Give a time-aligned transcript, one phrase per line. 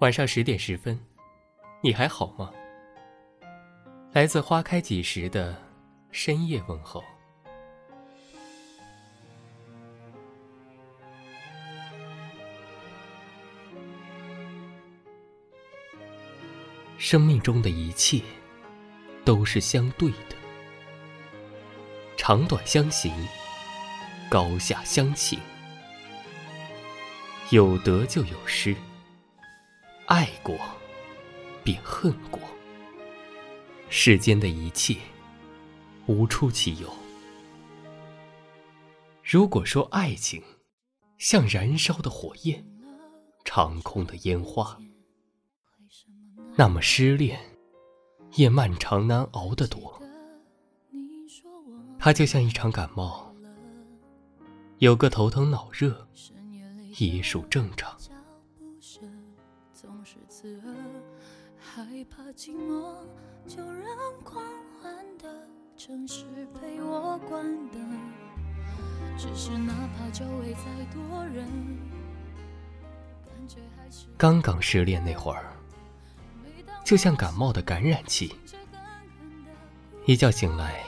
[0.00, 0.96] 晚上十点十分，
[1.82, 2.52] 你还好吗？
[4.12, 5.60] 来自花开几时的
[6.12, 7.02] 深夜问候。
[16.96, 18.22] 生命中的一切
[19.24, 20.36] 都是相对的，
[22.16, 23.12] 长短相形，
[24.30, 25.40] 高下相倾，
[27.50, 28.76] 有得就有失，
[30.08, 30.58] 爱过
[31.62, 32.40] 便恨过。
[33.90, 34.96] 世间的一切
[36.06, 36.90] 无出其右。
[39.22, 40.42] 如果说爱情
[41.18, 42.66] 像燃烧的火焰，
[43.44, 44.78] 长空的烟花。
[46.56, 47.38] 那么失恋，
[48.32, 50.00] 也漫长难熬的多。
[51.98, 53.30] 它就像一场感冒，
[54.78, 56.08] 有个头疼脑热，
[56.96, 57.94] 也属正常。
[59.80, 60.74] 总是刺耳，
[61.56, 62.96] 害怕寂寞，
[63.46, 64.44] 就让狂
[64.82, 68.10] 欢的城市陪我关灯。
[69.16, 71.46] 只是哪怕周围再多人。
[73.24, 75.52] 感觉还是刚刚失恋那会儿，
[76.84, 78.34] 就像感冒的感染期，
[80.06, 80.82] 一觉醒来，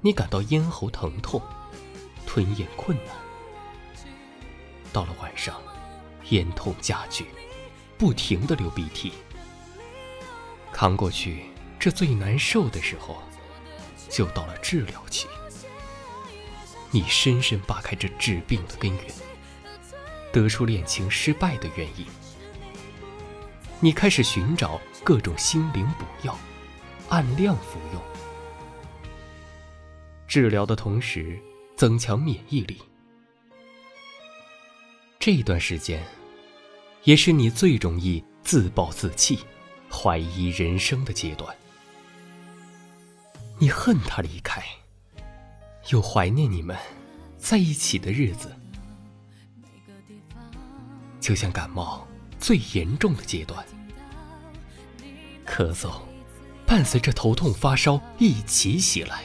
[0.00, 1.40] 你感到咽喉疼痛，
[2.26, 3.14] 吞咽困难。
[4.92, 5.62] 到了晚上，
[6.30, 7.26] 咽痛加剧。
[8.04, 9.14] 不停的流鼻涕。
[10.70, 11.44] 扛过去
[11.80, 13.16] 这最难受的时候，
[14.10, 15.26] 就到了治疗期。
[16.90, 19.04] 你深深扒开这治病的根源，
[20.30, 22.04] 得出恋情失败的原因。
[23.80, 26.38] 你开始寻找各种心灵补药，
[27.08, 28.02] 按量服用，
[30.28, 31.40] 治疗的同时
[31.74, 32.82] 增强免疫力。
[35.18, 36.04] 这段时间，
[37.04, 39.38] 也是你最容易自暴自弃、
[39.90, 41.54] 怀疑人生的阶段。
[43.58, 44.62] 你恨他离开，
[45.90, 46.76] 又怀念你们
[47.38, 48.54] 在一起的日子，
[51.20, 52.06] 就像感冒。
[52.40, 53.64] 最严重的阶段，
[55.46, 56.02] 咳嗽
[56.66, 59.24] 伴随着头痛、发烧一起袭来，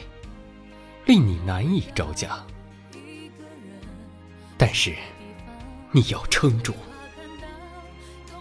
[1.04, 2.42] 令你难以招架。
[4.56, 4.96] 但是，
[5.92, 6.74] 你要撑住，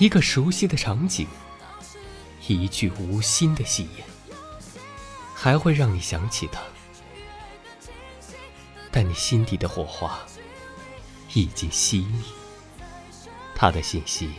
[0.00, 1.28] 一个熟悉的场景，
[2.46, 4.06] 一句无心的戏言，
[5.34, 6.58] 还会让你想起他。
[8.90, 10.18] 但你心底的火花
[11.34, 12.22] 已经熄灭，
[13.54, 14.30] 他的信息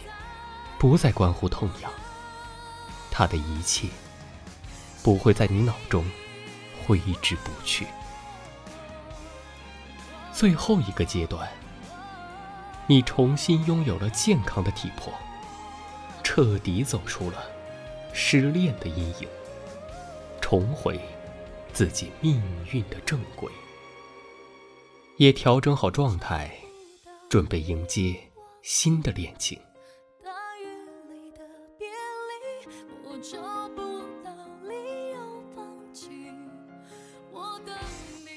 [0.79, 1.91] 不再关乎痛痒。
[3.11, 3.87] 他的一切
[5.03, 6.03] 不会在你脑中
[6.87, 7.85] 挥之不去。
[10.33, 11.47] 最后一个阶段，
[12.87, 15.13] 你重新拥有了健康的体魄，
[16.23, 17.43] 彻底走出了
[18.13, 19.27] 失恋的阴影，
[20.39, 20.99] 重回
[21.73, 23.51] 自己命运的正轨，
[25.17, 26.53] 也调整好状态，
[27.29, 28.15] 准备迎接
[28.61, 29.59] 新的恋情。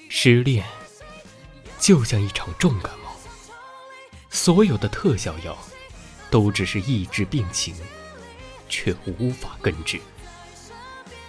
[0.08, 0.64] 失恋
[1.78, 3.10] 就像一场重感冒，
[4.30, 5.56] 所有的特效药
[6.34, 7.72] 都只是抑制病情，
[8.68, 10.00] 却无法根治。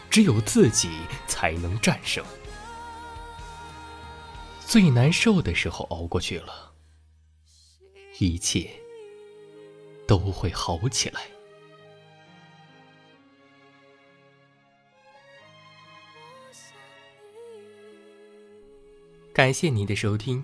[0.09, 0.89] 只有自己
[1.27, 2.25] 才能战胜。
[4.65, 6.73] 最难受的时候熬过去了，
[8.17, 8.67] 一切
[10.07, 11.21] 都会好起来。
[19.31, 20.43] 感谢您的收听。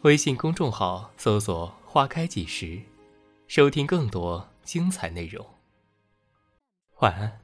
[0.00, 2.80] 微信公众号搜索“花开几时”，
[3.54, 5.46] 收听更多精彩内容。
[7.00, 7.38] 晚安。